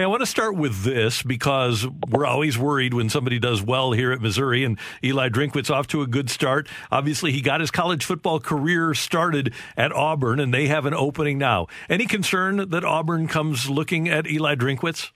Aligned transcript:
Hey, 0.00 0.04
I 0.04 0.06
want 0.06 0.20
to 0.20 0.26
start 0.26 0.56
with 0.56 0.82
this 0.82 1.22
because 1.22 1.86
we're 2.08 2.24
always 2.24 2.56
worried 2.56 2.94
when 2.94 3.10
somebody 3.10 3.38
does 3.38 3.60
well 3.60 3.92
here 3.92 4.12
at 4.12 4.22
Missouri, 4.22 4.64
and 4.64 4.78
Eli 5.04 5.28
Drinkwitz 5.28 5.70
off 5.70 5.88
to 5.88 6.00
a 6.00 6.06
good 6.06 6.30
start. 6.30 6.70
Obviously, 6.90 7.32
he 7.32 7.42
got 7.42 7.60
his 7.60 7.70
college 7.70 8.06
football 8.06 8.40
career 8.40 8.94
started 8.94 9.52
at 9.76 9.92
Auburn, 9.92 10.40
and 10.40 10.54
they 10.54 10.68
have 10.68 10.86
an 10.86 10.94
opening 10.94 11.36
now. 11.36 11.66
Any 11.90 12.06
concern 12.06 12.70
that 12.70 12.82
Auburn 12.82 13.28
comes 13.28 13.68
looking 13.68 14.08
at 14.08 14.26
Eli 14.26 14.54
Drinkwitz? 14.54 15.10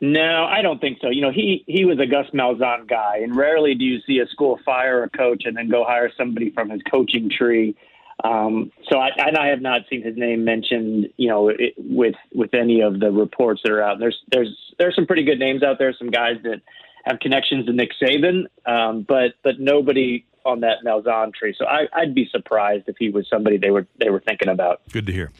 No, 0.00 0.46
I 0.46 0.62
don't 0.62 0.80
think 0.80 0.96
so. 1.02 1.10
You 1.10 1.20
know, 1.20 1.30
he 1.30 1.62
he 1.66 1.84
was 1.84 1.98
a 1.98 2.06
Gus 2.06 2.24
Malzahn 2.32 2.88
guy, 2.88 3.18
and 3.18 3.36
rarely 3.36 3.74
do 3.74 3.84
you 3.84 4.00
see 4.06 4.20
a 4.20 4.26
school 4.28 4.58
fire 4.64 5.02
a 5.02 5.10
coach 5.10 5.42
and 5.44 5.54
then 5.54 5.68
go 5.68 5.84
hire 5.84 6.10
somebody 6.16 6.48
from 6.48 6.70
his 6.70 6.80
coaching 6.90 7.28
tree. 7.28 7.76
Um, 8.22 8.70
so 8.90 8.98
I, 8.98 9.10
and 9.16 9.36
I 9.36 9.48
have 9.48 9.60
not 9.60 9.82
seen 9.88 10.02
his 10.02 10.16
name 10.16 10.44
mentioned, 10.44 11.08
you 11.16 11.28
know, 11.28 11.48
it, 11.48 11.74
with 11.76 12.14
with 12.32 12.54
any 12.54 12.80
of 12.80 13.00
the 13.00 13.10
reports 13.10 13.62
that 13.64 13.72
are 13.72 13.82
out. 13.82 13.98
There's 13.98 14.18
there's 14.30 14.56
there's 14.78 14.94
some 14.94 15.06
pretty 15.06 15.24
good 15.24 15.38
names 15.38 15.62
out 15.62 15.78
there, 15.78 15.94
some 15.98 16.10
guys 16.10 16.36
that 16.42 16.60
have 17.04 17.18
connections 17.20 17.66
to 17.66 17.72
Nick 17.72 17.90
Saban, 18.00 18.44
um, 18.66 19.04
but 19.08 19.34
but 19.42 19.58
nobody 19.58 20.26
on 20.44 20.60
that 20.60 20.78
Malzahn 20.84 21.34
tree. 21.34 21.54
So 21.56 21.66
I, 21.66 21.86
I'd 21.92 22.14
be 22.14 22.28
surprised 22.30 22.84
if 22.88 22.96
he 22.98 23.10
was 23.10 23.26
somebody 23.28 23.56
they 23.56 23.70
were 23.70 23.86
they 23.98 24.10
were 24.10 24.20
thinking 24.20 24.48
about. 24.48 24.80
Good 24.92 25.06
to 25.06 25.12
hear. 25.12 25.30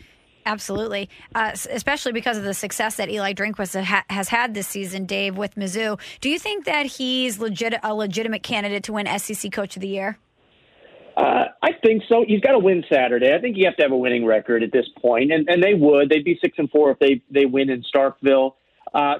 Absolutely, 0.47 1.11
uh, 1.35 1.51
especially 1.71 2.13
because 2.13 2.39
of 2.39 2.45
the 2.45 2.55
success 2.55 2.97
that 2.97 3.11
Eli 3.11 3.35
Drinkwitz 3.35 3.81
ha- 3.83 4.05
has 4.09 4.29
had 4.29 4.55
this 4.55 4.67
season, 4.67 5.05
Dave, 5.05 5.37
with 5.37 5.55
Mizzou. 5.55 6.01
Do 6.23 6.31
you 6.31 6.39
think 6.39 6.65
that 6.65 6.87
he's 6.87 7.39
legit 7.39 7.75
a 7.83 7.95
legitimate 7.95 8.43
candidate 8.43 8.85
to 8.85 8.95
win 8.95 9.07
SEC 9.19 9.53
Coach 9.53 9.77
of 9.77 9.83
the 9.83 9.89
Year? 9.89 10.19
I 11.71 11.79
think 11.81 12.03
so. 12.09 12.25
He's 12.27 12.41
got 12.41 12.53
to 12.53 12.59
win 12.59 12.85
Saturday. 12.93 13.35
I 13.35 13.41
think 13.41 13.57
you 13.57 13.65
have 13.67 13.77
to 13.77 13.83
have 13.83 13.93
a 13.93 13.97
winning 13.97 14.25
record 14.25 14.63
at 14.63 14.73
this 14.73 14.87
point, 15.01 15.33
and 15.33 15.49
and 15.49 15.63
they 15.63 15.75
would. 15.75 16.09
They'd 16.09 16.25
be 16.25 16.39
six 16.43 16.59
and 16.59 16.71
four 16.71 16.91
if 16.91 16.99
they 16.99 17.23
they 17.31 17.47
win 17.47 17.71
in 17.71 17.85
Starkville. 17.95 18.55
Uh, 18.93 19.17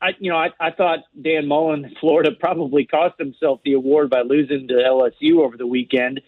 I 0.00 0.10
you 0.18 0.30
know 0.30 0.36
I, 0.36 0.50
I 0.60 0.70
thought 0.70 1.00
Dan 1.20 1.46
Mullen, 1.46 1.94
Florida, 2.00 2.30
probably 2.38 2.84
cost 2.84 3.14
himself 3.18 3.60
the 3.64 3.72
award 3.72 4.10
by 4.10 4.22
losing 4.22 4.68
to 4.68 4.74
LSU 4.74 5.44
over 5.44 5.56
the 5.56 5.66
weekend. 5.66 6.20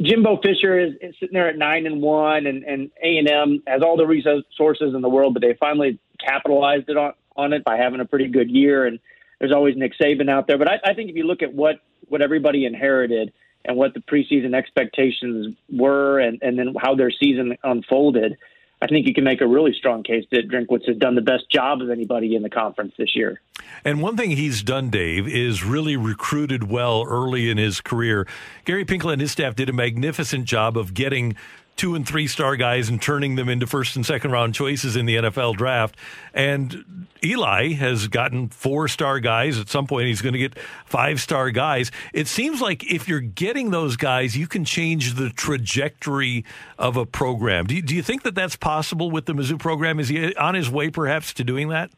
Jimbo 0.00 0.40
Fisher 0.42 0.78
is, 0.78 0.92
is 1.00 1.14
sitting 1.18 1.34
there 1.34 1.48
at 1.48 1.56
nine 1.56 1.86
and 1.86 2.00
one, 2.00 2.46
and 2.46 2.62
and 2.64 2.90
A 3.02 3.18
and 3.18 3.28
M 3.28 3.62
has 3.66 3.82
all 3.82 3.96
the 3.96 4.06
resources 4.06 4.94
in 4.94 5.00
the 5.00 5.08
world, 5.08 5.34
but 5.34 5.42
they 5.42 5.54
finally 5.58 5.98
capitalized 6.24 6.88
it 6.88 6.96
on 6.96 7.14
on 7.36 7.52
it 7.52 7.64
by 7.64 7.76
having 7.76 8.00
a 8.00 8.04
pretty 8.04 8.28
good 8.28 8.50
year. 8.50 8.86
And 8.86 8.98
there's 9.40 9.52
always 9.52 9.76
Nick 9.76 9.92
Saban 10.00 10.30
out 10.30 10.46
there, 10.46 10.58
but 10.58 10.70
I, 10.70 10.78
I 10.84 10.94
think 10.94 11.10
if 11.10 11.16
you 11.16 11.24
look 11.24 11.42
at 11.42 11.52
what 11.52 11.80
what 12.08 12.22
everybody 12.22 12.64
inherited 12.64 13.32
and 13.66 13.76
what 13.76 13.94
the 13.94 14.00
preseason 14.00 14.54
expectations 14.54 15.54
were 15.70 16.20
and, 16.20 16.38
and 16.42 16.58
then 16.58 16.74
how 16.78 16.94
their 16.94 17.10
season 17.10 17.56
unfolded, 17.62 18.36
I 18.80 18.86
think 18.86 19.06
you 19.06 19.14
can 19.14 19.24
make 19.24 19.40
a 19.40 19.46
really 19.46 19.72
strong 19.72 20.02
case 20.02 20.24
that 20.32 20.48
Drinkwitz 20.48 20.86
has 20.86 20.98
done 20.98 21.14
the 21.14 21.22
best 21.22 21.50
job 21.50 21.80
of 21.80 21.90
anybody 21.90 22.36
in 22.36 22.42
the 22.42 22.50
conference 22.50 22.92
this 22.98 23.16
year. 23.16 23.40
And 23.84 24.02
one 24.02 24.16
thing 24.16 24.30
he's 24.30 24.62
done, 24.62 24.90
Dave, 24.90 25.26
is 25.26 25.64
really 25.64 25.96
recruited 25.96 26.70
well 26.70 27.04
early 27.08 27.48
in 27.48 27.56
his 27.56 27.80
career. 27.80 28.26
Gary 28.64 28.84
Pinkel 28.84 29.12
and 29.12 29.20
his 29.20 29.32
staff 29.32 29.54
did 29.54 29.70
a 29.70 29.72
magnificent 29.72 30.44
job 30.44 30.76
of 30.76 30.92
getting 30.92 31.36
two 31.76 31.94
and 31.94 32.06
three 32.06 32.26
star 32.26 32.56
guys 32.56 32.88
and 32.88 33.00
turning 33.00 33.36
them 33.36 33.48
into 33.48 33.66
first 33.66 33.96
and 33.96 34.04
second 34.04 34.30
round 34.30 34.54
choices 34.54 34.96
in 34.96 35.06
the 35.06 35.16
NFL 35.16 35.56
draft. 35.56 35.96
And 36.34 37.06
Eli 37.22 37.72
has 37.74 38.08
gotten 38.08 38.48
four 38.48 38.88
star 38.88 39.20
guys. 39.20 39.58
At 39.58 39.68
some 39.68 39.86
point, 39.86 40.06
he's 40.06 40.22
going 40.22 40.32
to 40.32 40.38
get 40.38 40.58
five 40.86 41.20
star 41.20 41.50
guys. 41.50 41.90
It 42.12 42.26
seems 42.26 42.60
like 42.60 42.90
if 42.90 43.08
you're 43.08 43.20
getting 43.20 43.70
those 43.70 43.96
guys, 43.96 44.36
you 44.36 44.46
can 44.46 44.64
change 44.64 45.14
the 45.14 45.30
trajectory 45.30 46.44
of 46.78 46.96
a 46.96 47.06
program. 47.06 47.66
Do 47.66 47.76
you, 47.76 47.82
do 47.82 47.94
you 47.94 48.02
think 48.02 48.22
that 48.22 48.34
that's 48.34 48.56
possible 48.56 49.10
with 49.10 49.26
the 49.26 49.34
Mizzou 49.34 49.58
program? 49.58 50.00
Is 50.00 50.08
he 50.08 50.34
on 50.36 50.54
his 50.54 50.70
way 50.70 50.90
perhaps 50.90 51.34
to 51.34 51.44
doing 51.44 51.68
that? 51.68 51.90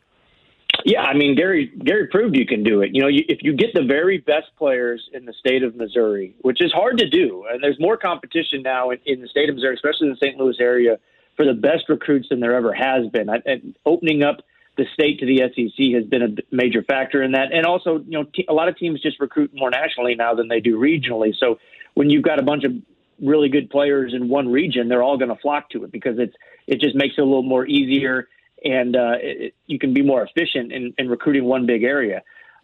Yeah, 0.85 1.03
I 1.03 1.15
mean 1.15 1.35
Gary 1.35 1.67
Gary 1.85 2.07
proved 2.07 2.37
you 2.37 2.47
can 2.47 2.63
do 2.63 2.83
it. 2.83 2.95
You 2.95 3.03
know, 3.03 3.09
you, 3.09 3.25
if 3.29 3.39
you 3.43 3.53
get 3.55 3.75
the 3.75 3.83
very 3.83 4.19
best 4.19 4.47
players 4.57 5.09
in 5.13 5.25
the 5.25 5.33
state 5.33 5.63
of 5.63 5.75
Missouri, 5.75 6.37
which 6.41 6.63
is 6.63 6.73
hard 6.73 6.99
to 6.99 7.09
do, 7.09 7.47
and 7.51 7.63
there's 7.63 7.81
more 7.81 7.97
competition 7.97 8.63
now 8.63 8.91
in, 8.91 8.99
in 9.05 9.21
the 9.21 9.29
state 9.29 9.49
of 9.49 9.57
Missouri, 9.57 9.75
especially 9.75 10.07
in 10.07 10.13
the 10.13 10.19
St. 10.19 10.37
Louis 10.37 10.57
area, 10.61 10.99
for 11.37 11.45
the 11.45 11.55
best 11.55 11.89
recruits 11.89 12.29
than 12.29 12.41
there 12.41 12.55
ever 12.55 12.73
has 12.73 13.07
been. 13.09 13.29
And 13.29 13.77
opening 13.87 14.23
up 14.23 14.39
the 14.77 14.87
state 14.95 15.19
to 15.21 15.27
the 15.27 15.39
SEC 15.39 15.95
has 15.95 16.05
been 16.05 16.23
a 16.23 16.55
major 16.55 16.83
factor 16.83 17.23
in 17.23 17.33
that. 17.33 17.53
And 17.53 17.67
also, 17.67 17.99
you 17.99 18.19
know, 18.19 18.25
t- 18.33 18.47
a 18.49 18.55
lot 18.55 18.69
of 18.69 18.77
teams 18.77 19.01
just 19.03 19.21
recruit 19.21 19.51
more 19.53 19.71
nationally 19.71 20.15
now 20.15 20.35
than 20.35 20.49
they 20.49 20.61
do 20.61 20.79
regionally. 20.79 21.35
So 21.39 21.59
when 21.95 22.11
you've 22.11 22.23
got 22.23 22.39
a 22.39 22.43
bunch 22.43 22.65
of 22.65 22.73
really 23.21 23.49
good 23.49 23.71
players 23.71 24.15
in 24.15 24.29
one 24.29 24.49
region, 24.49 24.89
they're 24.89 25.03
all 25.03 25.19
going 25.19 25.31
to 25.31 25.41
flock 25.43 25.71
to 25.71 25.85
it 25.85 25.93
because 25.93 26.19
it's 26.19 26.35
it 26.69 26.81
just 26.81 26.95
makes 26.95 27.15
it 27.19 27.21
a 27.21 27.25
little 27.25 27.43
more 27.43 27.67
easier 27.67 28.29
and 28.65 28.97
uh, 28.97 29.15
it, 29.21 29.55
you 29.67 29.79
can 29.79 29.95
be 29.95 30.03
more 30.03 30.23
efficient 30.23 30.73
in, 30.73 30.95
in 30.99 31.09
recruiting 31.09 31.45
one 31.45 31.67
big 31.67 31.83
area. 31.83 32.23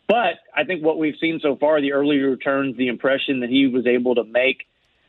But 0.09 0.35
I 0.55 0.65
think 0.65 0.85
what 0.85 0.99
we've 0.99 1.17
seen 1.21 1.41
so 1.43 1.57
far, 1.57 1.81
the 1.81 1.93
early 1.93 2.19
returns, 2.19 2.77
the 2.77 2.89
impression 2.89 3.41
that 3.41 3.49
he 3.49 3.67
was 3.67 3.87
able 3.87 4.15
to 4.17 4.25
make 4.25 4.67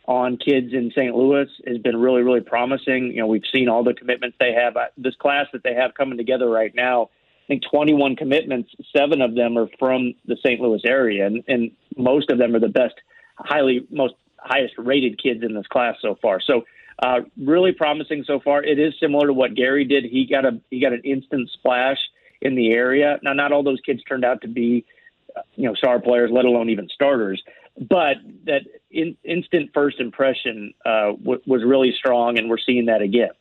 on 0.07 0.37
kids 0.37 0.71
in 0.71 0.91
St. 0.91 1.15
Louis 1.15 1.47
has 1.67 1.79
been 1.79 1.97
really, 1.97 2.21
really 2.21 2.41
promising. 2.41 3.07
You 3.07 3.21
know, 3.21 3.27
we've 3.27 3.43
seen 3.53 3.67
all 3.67 3.83
the 3.83 3.93
commitments 3.93 4.37
they 4.39 4.53
have. 4.53 4.75
This 4.97 5.15
class 5.15 5.47
that 5.53 5.63
they 5.63 5.73
have 5.73 5.95
coming 5.95 6.17
together 6.17 6.49
right 6.49 6.73
now, 6.75 7.09
I 7.45 7.47
think 7.47 7.63
21 7.69 8.15
commitments, 8.15 8.71
seven 8.95 9.21
of 9.21 9.35
them 9.35 9.57
are 9.57 9.67
from 9.77 10.13
the 10.25 10.37
St. 10.37 10.61
Louis 10.61 10.81
area, 10.85 11.25
and, 11.25 11.43
and 11.47 11.71
most 11.97 12.29
of 12.29 12.37
them 12.37 12.55
are 12.55 12.59
the 12.59 12.69
best, 12.69 12.95
highly, 13.37 13.85
most 13.91 14.13
highest 14.39 14.75
rated 14.77 15.21
kids 15.21 15.43
in 15.43 15.55
this 15.55 15.67
class 15.67 15.95
so 16.01 16.17
far. 16.21 16.39
So 16.39 16.63
uh, 16.99 17.21
really 17.37 17.71
promising 17.71 18.23
so 18.25 18.39
far. 18.39 18.63
It 18.63 18.79
is 18.79 18.93
similar 18.99 19.27
to 19.27 19.33
what 19.33 19.55
Gary 19.55 19.85
did. 19.85 20.05
He 20.05 20.25
got 20.25 20.45
a 20.45 20.59
he 20.69 20.79
got 20.79 20.93
an 20.93 21.01
instant 21.03 21.49
splash 21.53 21.97
in 22.41 22.55
the 22.55 22.71
area. 22.71 23.19
Now, 23.23 23.33
not 23.33 23.51
all 23.51 23.63
those 23.63 23.81
kids 23.85 24.01
turned 24.03 24.23
out 24.23 24.41
to 24.41 24.47
be, 24.47 24.85
you 25.55 25.67
know, 25.67 25.75
star 25.75 25.99
players, 25.99 26.31
let 26.31 26.45
alone 26.45 26.69
even 26.69 26.87
starters. 26.93 27.41
But 27.77 28.17
that 28.45 28.61
in, 28.91 29.17
instant 29.23 29.71
first 29.73 29.99
impression 29.99 30.73
uh, 30.85 31.11
w- 31.11 31.41
was 31.45 31.63
really 31.65 31.93
strong, 31.97 32.37
and 32.37 32.49
we're 32.49 32.57
seeing 32.65 32.85
that 32.85 33.01
again. 33.01 33.31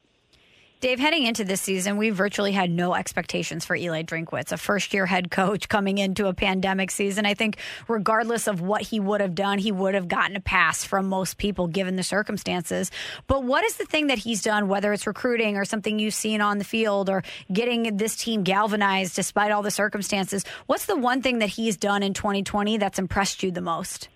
Dave, 0.81 0.99
heading 1.01 1.25
into 1.25 1.45
this 1.45 1.63
season, 1.63 1.97
we 1.97 2.11
virtually 2.11 2.53
had 2.53 2.71
no 2.71 2.95
expectations 2.95 3.65
for 3.65 3.75
Eli 3.75 4.03
Drinkwitz, 4.03 4.53
a 4.53 4.59
first 4.59 4.93
year 4.93 5.07
head 5.07 5.31
coach 5.31 5.69
coming 5.69 5.97
into 5.97 6.27
a 6.27 6.35
pandemic 6.35 6.91
season. 6.91 7.25
I 7.25 7.33
think, 7.33 7.57
regardless 7.89 8.47
of 8.47 8.61
what 8.61 8.83
he 8.83 9.01
would 9.01 9.23
have 9.23 9.35
done, 9.35 9.59
he 9.59 9.73
would 9.73 9.95
have 9.95 10.09
gotten 10.09 10.37
a 10.37 10.41
pass 10.41 10.85
from 10.85 11.09
most 11.09 11.39
people 11.39 11.69
given 11.69 11.97
the 11.97 12.03
circumstances. 12.03 12.91
But 13.27 13.45
what 13.45 13.65
is 13.65 13.79
the 13.79 13.87
thing 13.87 14.09
that 14.09 14.19
he's 14.19 14.43
done, 14.43 14.69
whether 14.69 14.93
it's 14.93 15.07
recruiting 15.07 15.57
or 15.57 15.65
something 15.65 15.99
you've 15.99 16.13
seen 16.13 16.43
on 16.43 16.59
the 16.59 16.65
field 16.65 17.09
or 17.09 17.23
getting 17.51 17.97
this 17.97 18.17
team 18.17 18.43
galvanized 18.43 19.17
despite 19.17 19.53
all 19.53 19.63
the 19.63 19.71
circumstances? 19.71 20.45
What's 20.67 20.85
the 20.85 20.97
one 20.97 21.23
thing 21.23 21.39
that 21.39 21.49
he's 21.49 21.79
done 21.79 22.03
in 22.03 22.13
2020 22.13 22.77
that's 22.77 22.99
impressed 22.99 23.43
you 23.43 23.51
the 23.51 23.63
most? 23.63 24.09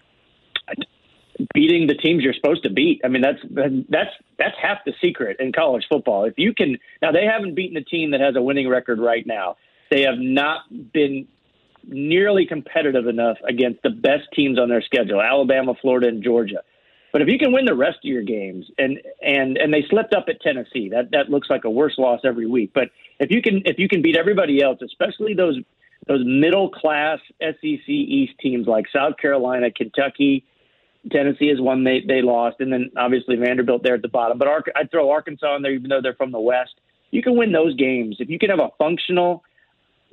Beating 1.58 1.88
the 1.88 1.94
teams 1.94 2.22
you're 2.22 2.34
supposed 2.34 2.62
to 2.62 2.70
beat. 2.70 3.00
I 3.04 3.08
mean, 3.08 3.20
that's 3.20 3.40
that's 3.88 4.10
that's 4.38 4.54
half 4.62 4.78
the 4.86 4.92
secret 5.02 5.38
in 5.40 5.52
college 5.52 5.84
football. 5.90 6.24
If 6.24 6.34
you 6.36 6.54
can 6.54 6.78
now, 7.02 7.10
they 7.10 7.24
haven't 7.24 7.56
beaten 7.56 7.76
a 7.76 7.82
team 7.82 8.12
that 8.12 8.20
has 8.20 8.36
a 8.36 8.42
winning 8.42 8.68
record 8.68 9.00
right 9.00 9.26
now. 9.26 9.56
They 9.90 10.02
have 10.02 10.18
not 10.18 10.60
been 10.92 11.26
nearly 11.84 12.46
competitive 12.46 13.08
enough 13.08 13.38
against 13.48 13.82
the 13.82 13.90
best 13.90 14.28
teams 14.34 14.56
on 14.56 14.68
their 14.68 14.82
schedule: 14.82 15.20
Alabama, 15.20 15.74
Florida, 15.82 16.06
and 16.06 16.22
Georgia. 16.22 16.62
But 17.12 17.22
if 17.22 17.28
you 17.28 17.38
can 17.38 17.52
win 17.52 17.64
the 17.64 17.74
rest 17.74 17.98
of 17.98 18.04
your 18.04 18.22
games, 18.22 18.66
and 18.78 19.00
and 19.20 19.56
and 19.56 19.74
they 19.74 19.84
slipped 19.90 20.14
up 20.14 20.26
at 20.28 20.40
Tennessee, 20.40 20.90
that 20.90 21.10
that 21.10 21.28
looks 21.28 21.50
like 21.50 21.64
a 21.64 21.70
worse 21.70 21.98
loss 21.98 22.20
every 22.24 22.46
week. 22.46 22.70
But 22.72 22.90
if 23.18 23.32
you 23.32 23.42
can 23.42 23.62
if 23.64 23.80
you 23.80 23.88
can 23.88 24.00
beat 24.00 24.16
everybody 24.16 24.62
else, 24.62 24.78
especially 24.80 25.34
those 25.34 25.56
those 26.06 26.22
middle 26.24 26.70
class 26.70 27.18
SEC 27.42 27.88
East 27.88 28.34
teams 28.40 28.68
like 28.68 28.86
South 28.94 29.16
Carolina, 29.16 29.72
Kentucky, 29.72 30.44
Tennessee 31.10 31.46
is 31.46 31.60
one 31.60 31.84
they 31.84 32.02
they 32.06 32.22
lost, 32.22 32.56
and 32.60 32.72
then 32.72 32.90
obviously 32.96 33.36
Vanderbilt 33.36 33.82
there 33.82 33.94
at 33.94 34.02
the 34.02 34.08
bottom. 34.08 34.38
But 34.38 34.48
Ar- 34.48 34.64
I'd 34.76 34.90
throw 34.90 35.10
Arkansas 35.10 35.56
in 35.56 35.62
there, 35.62 35.72
even 35.72 35.88
though 35.88 36.00
they're 36.02 36.14
from 36.14 36.32
the 36.32 36.40
West. 36.40 36.74
You 37.10 37.22
can 37.22 37.36
win 37.36 37.52
those 37.52 37.74
games 37.74 38.16
if 38.18 38.28
you 38.28 38.38
can 38.38 38.50
have 38.50 38.58
a 38.58 38.70
functional, 38.78 39.42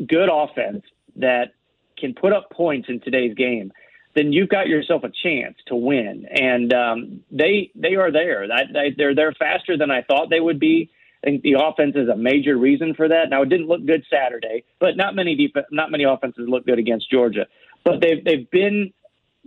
good 0.08 0.30
offense 0.32 0.84
that 1.18 1.54
can 1.98 2.14
put 2.14 2.34
up 2.34 2.50
points 2.52 2.88
in 2.90 3.00
today's 3.02 3.36
game. 3.36 3.72
Then 4.14 4.32
you've 4.32 4.50
got 4.50 4.68
yourself 4.68 5.04
a 5.04 5.12
chance 5.24 5.58
to 5.68 5.76
win, 5.76 6.26
and 6.32 6.74
um, 6.74 7.22
they 7.32 7.72
they 7.76 7.96
are 7.96 8.12
there. 8.12 8.48
They, 8.48 8.94
they're 8.96 9.14
they're 9.14 9.34
faster 9.34 9.78
than 9.78 9.92
I 9.92 10.04
thought 10.04 10.30
they 10.30 10.40
would 10.40 10.60
be. 10.60 10.90
I 11.22 11.28
think 11.28 11.42
the 11.42 11.56
offense 11.60 11.96
is 11.96 12.08
a 12.08 12.16
major 12.16 12.56
reason 12.56 12.94
for 12.94 13.10
that. 13.10 13.30
Now 13.30 13.42
it 13.42 13.50
didn't 13.50 13.68
look 13.68 13.86
good 13.86 14.06
Saturday, 14.10 14.64
but 14.80 14.96
not 14.96 15.16
many 15.16 15.36
def- 15.36 15.66
not 15.72 15.92
many 15.92 16.06
offenses 16.06 16.48
look 16.48 16.66
good 16.66 16.80
against 16.80 17.10
Georgia. 17.10 17.48
But 17.84 18.00
they've 18.00 18.24
they've 18.24 18.50
been 18.50 18.94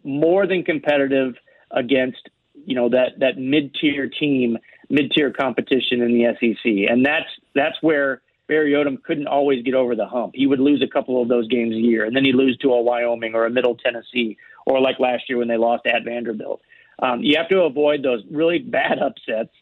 more 0.09 0.47
than 0.47 0.65
competitive 0.65 1.35
against 1.71 2.29
you 2.65 2.75
know 2.75 2.89
that 2.89 3.19
that 3.19 3.39
mid 3.39 3.75
tier 3.75 4.09
team, 4.09 4.59
mid 4.89 5.11
tier 5.13 5.31
competition 5.31 6.03
in 6.03 6.13
the 6.13 6.35
SEC, 6.41 6.91
and 6.91 7.05
that's 7.05 7.29
that's 7.55 7.77
where 7.83 8.23
Barry 8.49 8.73
Odom 8.73 9.03
couldn't 9.03 9.27
always 9.27 9.63
get 9.63 9.75
over 9.75 9.95
the 9.95 10.07
hump. 10.07 10.33
He 10.35 10.47
would 10.47 10.61
lose 10.61 10.83
a 10.83 10.89
couple 10.89 11.21
of 11.21 11.29
those 11.29 11.47
games 11.49 11.75
a 11.75 11.79
year, 11.79 12.05
and 12.05 12.17
then 12.17 12.25
he'd 12.25 12.35
lose 12.35 12.57
to 12.59 12.73
a 12.73 12.83
Wyoming 12.83 13.35
or 13.35 13.47
a 13.47 13.51
Middle 13.51 13.77
Tennessee, 13.77 14.37
or 14.67 14.81
like 14.81 14.99
last 14.99 15.29
year 15.29 15.39
when 15.39 15.49
they 15.49 15.59
lost 15.59 15.87
at 15.87 16.05
Vanderbilt. 16.05 16.61
Um, 17.01 17.23
you 17.23 17.37
have 17.37 17.49
to 17.51 17.61
avoid 17.61 18.03
those 18.03 18.23
really 18.31 18.59
bad 18.79 18.99
upsets, 18.99 19.53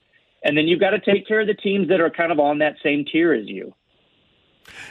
and 0.43 0.57
then 0.57 0.67
you've 0.69 0.81
got 0.81 0.91
to 0.91 1.01
take 1.01 1.27
care 1.27 1.41
of 1.41 1.49
the 1.49 1.55
teams 1.55 1.89
that 1.89 2.01
are 2.01 2.11
kind 2.11 2.31
of 2.33 2.39
on 2.39 2.59
that 2.59 2.77
same 2.83 3.05
tier 3.05 3.33
as 3.33 3.47
you. 3.49 3.75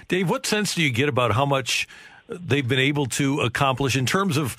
Dave, 0.07 0.29
what 0.29 0.45
sense 0.45 0.75
do 0.75 0.81
you 0.81 0.91
get 0.91 1.09
about 1.09 1.33
how 1.33 1.45
much 1.45 1.87
they've 2.27 2.67
been 2.67 2.79
able 2.79 3.05
to 3.05 3.41
accomplish 3.41 3.95
in 3.95 4.05
terms 4.05 4.37
of 4.37 4.57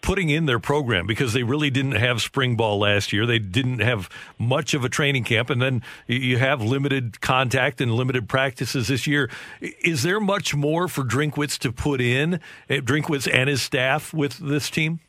putting 0.00 0.30
in 0.30 0.46
their 0.46 0.60
program 0.60 1.06
because 1.06 1.32
they 1.32 1.42
really 1.42 1.70
didn't 1.70 1.92
have 1.92 2.22
spring 2.22 2.56
ball 2.56 2.78
last 2.78 3.12
year. 3.12 3.26
They 3.26 3.38
didn't 3.38 3.80
have 3.80 4.08
much 4.38 4.72
of 4.72 4.84
a 4.84 4.88
training 4.88 5.24
camp, 5.24 5.50
and 5.50 5.60
then 5.60 5.82
you 6.06 6.38
have 6.38 6.62
limited 6.62 7.20
contact 7.20 7.80
and 7.80 7.92
limited 7.92 8.28
practices 8.28 8.88
this 8.88 9.06
year. 9.06 9.28
Is 9.60 10.02
there 10.02 10.20
much 10.20 10.54
more 10.54 10.86
for 10.86 11.02
Drinkwitz 11.02 11.58
to 11.58 11.72
put 11.72 12.00
in, 12.00 12.34
eh, 12.68 12.80
Drinkwitz 12.80 13.28
and 13.32 13.48
his 13.48 13.62
staff, 13.62 14.14
with 14.14 14.38
this 14.38 14.70
team? 14.70 15.00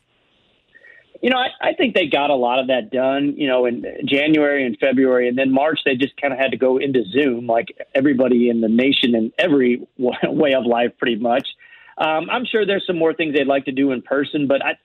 You 1.22 1.30
know, 1.30 1.38
I, 1.38 1.70
I 1.70 1.72
think 1.74 1.94
they 1.94 2.06
got 2.06 2.30
a 2.30 2.34
lot 2.34 2.58
of 2.58 2.66
that 2.66 2.90
done, 2.90 3.34
you 3.36 3.46
know, 3.46 3.66
in 3.66 3.84
January 4.04 4.66
and 4.66 4.76
February. 4.78 5.28
And 5.28 5.38
then 5.38 5.50
March, 5.50 5.80
they 5.84 5.94
just 5.94 6.20
kind 6.20 6.32
of 6.32 6.38
had 6.38 6.50
to 6.50 6.56
go 6.56 6.76
into 6.76 7.04
Zoom 7.04 7.46
like 7.46 7.68
everybody 7.94 8.50
in 8.50 8.60
the 8.60 8.68
nation 8.68 9.14
and 9.14 9.32
every 9.38 9.86
way 9.98 10.54
of 10.54 10.66
life, 10.66 10.92
pretty 10.98 11.16
much. 11.16 11.48
Um, 11.98 12.28
I'm 12.30 12.44
sure 12.44 12.66
there's 12.66 12.86
some 12.86 12.98
more 12.98 13.14
things 13.14 13.34
they'd 13.34 13.46
like 13.46 13.64
to 13.66 13.72
do 13.72 13.92
in 13.92 14.02
person, 14.02 14.46
but 14.46 14.64
I, 14.64 14.78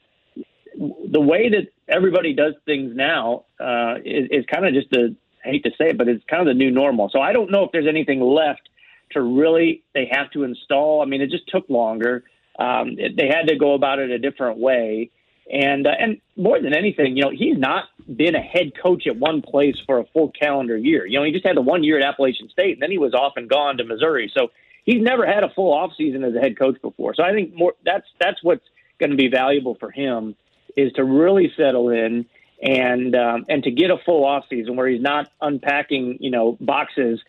the 0.75 1.19
way 1.19 1.49
that 1.49 1.67
everybody 1.87 2.33
does 2.33 2.53
things 2.65 2.95
now 2.95 3.45
uh, 3.59 3.95
is, 4.05 4.29
is 4.31 4.45
kind 4.51 4.65
of 4.65 4.73
just 4.73 4.89
the 4.91 5.15
I 5.43 5.49
hate 5.49 5.63
to 5.63 5.71
say 5.71 5.89
it, 5.89 5.97
but 5.97 6.07
it's 6.07 6.23
kind 6.25 6.41
of 6.41 6.47
the 6.47 6.53
new 6.53 6.71
normal. 6.71 7.09
So 7.09 7.19
I 7.19 7.33
don't 7.33 7.51
know 7.51 7.63
if 7.63 7.71
there's 7.71 7.87
anything 7.87 8.21
left 8.21 8.69
to 9.11 9.21
really 9.21 9.83
they 9.93 10.07
have 10.11 10.31
to 10.31 10.43
install. 10.43 11.01
I 11.01 11.05
mean, 11.05 11.21
it 11.21 11.29
just 11.29 11.47
took 11.47 11.69
longer. 11.69 12.23
Um, 12.59 12.95
it, 12.97 13.17
they 13.17 13.27
had 13.27 13.47
to 13.47 13.55
go 13.55 13.73
about 13.73 13.99
it 13.99 14.11
a 14.11 14.19
different 14.19 14.59
way, 14.59 15.09
and 15.51 15.87
uh, 15.87 15.91
and 15.99 16.21
more 16.35 16.61
than 16.61 16.75
anything, 16.75 17.17
you 17.17 17.23
know, 17.23 17.31
he's 17.31 17.57
not 17.57 17.85
been 18.15 18.35
a 18.35 18.41
head 18.41 18.73
coach 18.81 19.07
at 19.07 19.17
one 19.17 19.41
place 19.41 19.75
for 19.85 19.99
a 19.99 20.05
full 20.13 20.31
calendar 20.31 20.77
year. 20.77 21.05
You 21.05 21.19
know, 21.19 21.25
he 21.25 21.31
just 21.31 21.45
had 21.45 21.57
the 21.57 21.61
one 21.61 21.83
year 21.83 21.97
at 21.97 22.03
Appalachian 22.03 22.49
State, 22.49 22.73
and 22.73 22.81
then 22.81 22.91
he 22.91 22.97
was 22.97 23.13
off 23.13 23.33
and 23.35 23.49
gone 23.49 23.77
to 23.77 23.83
Missouri. 23.83 24.31
So 24.35 24.51
he's 24.85 25.01
never 25.01 25.25
had 25.25 25.43
a 25.43 25.49
full 25.49 25.73
off 25.73 25.91
season 25.97 26.23
as 26.23 26.35
a 26.35 26.39
head 26.39 26.57
coach 26.57 26.81
before. 26.81 27.13
So 27.15 27.23
I 27.23 27.33
think 27.33 27.53
more 27.53 27.73
that's 27.85 28.05
that's 28.19 28.43
what's 28.43 28.65
going 28.99 29.11
to 29.11 29.17
be 29.17 29.27
valuable 29.27 29.75
for 29.79 29.91
him 29.91 30.35
is 30.77 30.91
to 30.93 31.03
really 31.03 31.51
settle 31.57 31.89
in 31.89 32.25
and 32.61 33.15
um, 33.15 33.45
and 33.49 33.63
to 33.63 33.71
get 33.71 33.89
a 33.91 33.97
full 34.05 34.25
off 34.25 34.45
season 34.49 34.75
where 34.75 34.87
he's 34.87 35.01
not 35.01 35.27
unpacking 35.41 36.17
you 36.19 36.31
know 36.31 36.57
boxes 36.59 37.19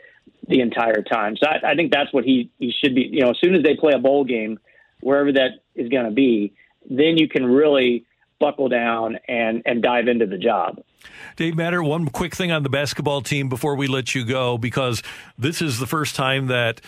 the 0.49 0.60
entire 0.60 1.02
time. 1.02 1.37
So 1.37 1.46
I, 1.46 1.72
I 1.72 1.75
think 1.75 1.93
that's 1.93 2.12
what 2.12 2.25
he 2.25 2.50
he 2.58 2.72
should 2.82 2.94
be. 2.94 3.08
You 3.10 3.20
know, 3.20 3.31
as 3.31 3.37
soon 3.43 3.54
as 3.54 3.62
they 3.62 3.76
play 3.76 3.93
a 3.94 3.99
bowl 3.99 4.25
game, 4.25 4.58
wherever 5.00 5.32
that 5.32 5.62
is 5.75 5.88
going 5.88 6.04
to 6.04 6.10
be, 6.10 6.52
then 6.88 7.16
you 7.16 7.28
can 7.28 7.46
really 7.46 8.04
buckle 8.38 8.69
down 8.69 9.19
and 9.28 9.62
and 9.64 9.82
dive 9.82 10.08
into 10.08 10.26
the 10.26 10.38
job. 10.38 10.82
Dave 11.37 11.56
Matter, 11.56 11.82
one 11.82 12.08
quick 12.08 12.34
thing 12.34 12.52
on 12.52 12.62
the 12.62 12.69
basketball 12.69 13.22
team 13.22 13.49
before 13.49 13.75
we 13.75 13.87
let 13.87 14.14
you 14.14 14.25
go, 14.25 14.58
because 14.58 15.02
this 15.38 15.62
is 15.62 15.78
the 15.78 15.87
first 15.87 16.14
time 16.14 16.49
that 16.49 16.81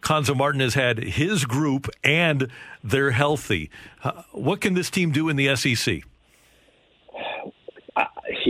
Cuonzo 0.00 0.36
Martin 0.36 0.60
has 0.60 0.74
had 0.74 0.98
his 0.98 1.44
group 1.44 1.88
and 2.04 2.48
they're 2.82 3.10
healthy. 3.10 3.70
Uh, 4.02 4.22
what 4.32 4.60
can 4.60 4.74
this 4.74 4.90
team 4.90 5.10
do 5.10 5.28
in 5.28 5.36
the 5.36 5.54
SEC? 5.56 6.02
I, 7.96 8.06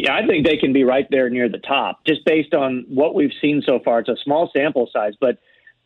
I 0.09 0.27
think 0.27 0.47
they 0.47 0.57
can 0.57 0.73
be 0.73 0.85
right 0.85 1.07
there 1.11 1.29
near 1.29 1.49
the 1.49 1.59
top, 1.59 2.05
just 2.07 2.25
based 2.25 2.55
on 2.55 2.85
what 2.89 3.15
we've 3.15 3.33
seen 3.41 3.63
so 3.67 3.81
far. 3.85 4.01
It's 4.01 4.09
a 4.09 4.17
small 4.23 4.51
sample 4.57 4.89
size, 4.93 5.15
but 5.21 5.39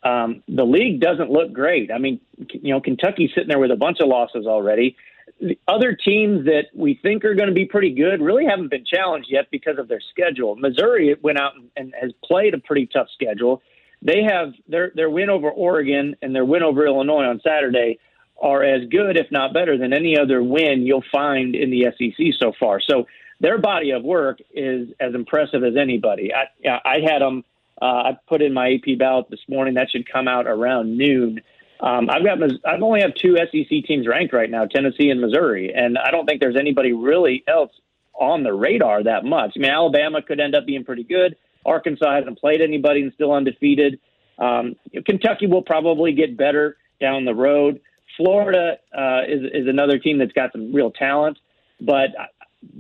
um, 0.03 0.43
the 0.49 0.65
league 0.65 1.01
doesn't 1.01 1.31
look 1.31 1.53
great. 1.53 1.91
I 1.91 1.99
mean, 1.99 2.21
you 2.37 2.73
know, 2.73 2.81
Kentucky's 2.81 3.31
sitting 3.35 3.49
there 3.49 3.59
with 3.59 3.71
a 3.71 3.77
bunch 3.77 3.99
of 4.01 4.09
losses 4.09 4.47
already. 4.47 4.97
The 5.41 5.59
other 5.69 5.95
teams 5.95 6.45
that 6.47 6.67
we 6.75 6.99
think 7.03 7.25
are 7.25 7.35
going 7.35 7.49
to 7.49 7.55
be 7.55 7.67
pretty 7.67 7.93
good 7.93 8.23
really 8.23 8.45
haven't 8.45 8.71
been 8.71 8.85
challenged 8.85 9.29
yet 9.31 9.47
because 9.51 9.79
of 9.79 9.89
their 9.89 10.01
schedule. 10.11 10.55
Missouri 10.57 11.15
went 11.23 11.41
out 11.41 11.53
and 11.77 11.93
has 12.01 12.13
played 12.25 12.55
a 12.55 12.59
pretty 12.59 12.87
tough 12.87 13.09
schedule 13.13 13.61
they 14.07 14.23
have 14.23 14.55
their 14.69 14.93
their 14.95 15.11
win 15.11 15.29
over 15.29 15.51
Oregon 15.51 16.17
and 16.23 16.35
their 16.35 16.45
win 16.45 16.63
over 16.63 16.87
Illinois 16.87 17.25
on 17.25 17.41
Saturday 17.43 17.99
are 18.41 18.63
as 18.63 18.87
good, 18.89 19.17
if 19.17 19.27
not 19.33 19.53
better, 19.53 19.77
than 19.77 19.93
any 19.93 20.19
other 20.19 20.43
win 20.43 20.83
you'll 20.87 21.05
find 21.11 21.55
in 21.55 21.71
the 21.71 21.87
SEC 21.99 22.27
so 22.39 22.53
far. 22.59 22.81
So 22.81 23.07
their 23.41 23.59
body 23.59 23.91
of 23.91 24.05
work 24.05 24.39
is 24.55 24.91
as 25.01 25.15
impressive 25.15 25.65
as 25.65 25.77
anybody. 25.77 26.33
I, 26.33 26.81
I 26.85 27.01
had 27.01 27.21
them. 27.21 27.45
Uh, 27.81 27.85
I 27.85 28.19
put 28.27 28.41
in 28.41 28.55
my 28.55 28.75
AP 28.75 28.99
ballot 28.99 29.27
this 29.29 29.41
morning. 29.49 29.75
That 29.75 29.91
should 29.91 30.11
come 30.11 30.29
out 30.29 30.47
around 30.47 30.97
noon. 30.97 31.41
Um, 31.81 32.09
I've 32.09 32.25
got 32.25 32.39
I've 32.65 32.83
only 32.83 33.03
have 33.03 33.15
two 33.15 33.37
SEC 33.37 33.85
teams 33.87 34.07
ranked 34.07 34.33
right 34.33 34.51
now, 34.51 34.65
Tennessee 34.67 35.11
and 35.11 35.21
Missouri, 35.21 35.75
and 35.75 35.99
I 35.99 36.11
don't 36.11 36.27
think 36.27 36.41
there's 36.41 36.57
anybody 36.57 36.93
really 36.93 37.45
else 37.47 37.73
on 38.15 38.45
the 38.45 38.53
radar 38.53 39.03
that 39.03 39.25
much. 39.25 39.53
I 39.57 39.59
mean, 39.59 39.71
Alabama 39.71 40.23
could 40.23 40.41
end 40.41 40.55
up 40.55 40.65
being 40.65 40.85
pretty 40.85 41.05
good. 41.05 41.37
Arkansas 41.67 42.15
hasn't 42.15 42.39
played 42.39 42.61
anybody 42.61 43.03
and 43.03 43.13
still 43.15 43.33
undefeated. 43.33 44.01
Um, 44.39 44.77
Kentucky 45.05 45.47
will 45.47 45.63
probably 45.63 46.13
get 46.13 46.37
better 46.37 46.77
down 47.01 47.25
the 47.25 47.35
road. 47.35 47.81
Florida 48.17 48.77
uh, 48.97 49.23
is, 49.29 49.43
is 49.53 49.69
another 49.69 49.99
team 49.99 50.19
that's 50.19 50.33
got 50.33 50.53
some 50.53 50.73
real 50.73 50.91
talent, 50.91 51.39
but 51.81 52.11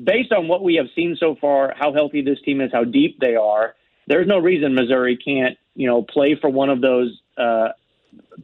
based 0.04 0.32
on 0.32 0.48
what 0.48 0.62
we 0.62 0.76
have 0.76 0.86
seen 0.94 1.16
so 1.18 1.36
far, 1.40 1.74
how 1.78 1.92
healthy 1.92 2.22
this 2.22 2.38
team 2.44 2.60
is, 2.60 2.70
how 2.72 2.84
deep 2.84 3.18
they 3.20 3.36
are, 3.36 3.74
there's 4.06 4.26
no 4.26 4.38
reason 4.38 4.74
Missouri 4.74 5.16
can't, 5.16 5.58
you 5.74 5.86
know, 5.86 6.02
play 6.02 6.36
for 6.40 6.48
one 6.48 6.70
of 6.70 6.80
those 6.80 7.20
uh, 7.36 7.68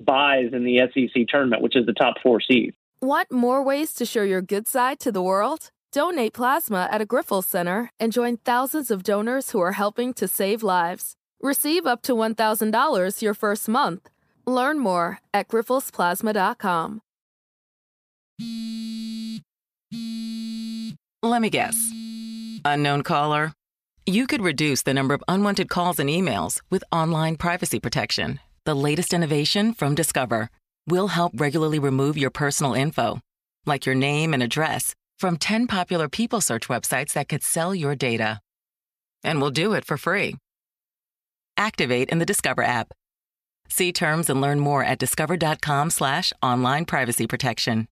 byes 0.01 0.51
in 0.53 0.65
the 0.65 0.81
SEC 0.93 1.27
tournament, 1.29 1.63
which 1.63 1.77
is 1.77 1.87
the 1.87 1.93
top 1.93 2.17
four 2.23 2.41
seed. 2.41 2.75
Want 3.01 3.33
more 3.33 3.63
ways 3.63 3.95
to 3.95 4.05
show 4.05 4.23
your 4.23 4.43
good 4.43 4.69
side 4.69 5.01
to 5.01 5.13
the 5.13 5.23
world? 5.23 5.71
Donate 5.93 6.33
plasma 6.33 6.89
at 6.91 7.03
a 7.03 7.07
Grifols 7.07 7.45
Center 7.45 7.91
and 8.01 8.13
join 8.13 8.39
thousands 8.39 8.91
of 8.91 9.03
donors 9.03 9.51
who 9.51 9.61
are 9.61 9.73
helping 9.73 10.15
to 10.15 10.27
save 10.27 10.63
lives. 10.63 11.17
Receive 11.43 11.87
up 11.87 12.01
to 12.03 12.15
$1,000 12.15 13.21
your 13.21 13.35
first 13.35 13.69
month. 13.69 14.09
Learn 14.47 14.79
more 14.79 15.19
at 15.35 15.49
grifolsplasma.com. 15.49 17.03
Let 21.23 21.43
me 21.43 21.51
guess. 21.51 21.77
Unknown 22.65 23.03
caller? 23.03 23.53
You 24.07 24.27
could 24.27 24.41
reduce 24.41 24.83
the 24.83 24.95
number 24.95 25.13
of 25.13 25.23
unwanted 25.29 25.69
calls 25.69 26.01
and 26.01 26.09
emails 26.09 26.63
with 26.71 26.83
online 26.91 27.37
privacy 27.37 27.79
protection. 27.79 28.41
The 28.65 28.75
latest 28.75 29.13
innovation 29.13 29.75
from 29.75 29.95
Discover 29.95 30.49
will 30.89 31.09
help 31.09 31.33
regularly 31.37 31.79
remove 31.79 32.17
your 32.17 32.31
personal 32.31 32.73
info, 32.73 33.21
like 33.67 33.85
your 33.85 33.95
name 33.95 34.33
and 34.33 34.43
address 34.43 34.95
from 35.23 35.37
10 35.37 35.69
popular 35.69 36.09
people 36.09 36.41
search 36.41 36.67
websites 36.67 37.13
that 37.13 37.29
could 37.29 37.45
sell 37.45 37.73
your 37.77 37.95
data. 37.95 38.41
And 39.23 39.41
we'll 39.41 39.53
do 39.53 39.73
it 39.75 39.85
for 39.85 39.97
free. 39.97 40.35
Activate 41.57 42.09
in 42.11 42.19
the 42.19 42.27
Discover 42.27 42.65
app. 42.65 42.93
See 43.69 43.93
terms 43.93 44.29
and 44.29 44.41
learn 44.41 44.59
more 44.59 44.83
at 44.83 44.99
discover.com 44.99 45.91
slash 45.91 46.33
online 46.43 46.87
privacy 46.87 47.29
protection. 47.29 47.87